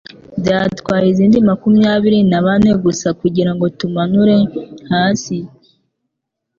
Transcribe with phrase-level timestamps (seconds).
[0.41, 4.35] Byatwaye izindi makumyabiri na bane gusa kugirango tumanure
[4.91, 5.37] hasi.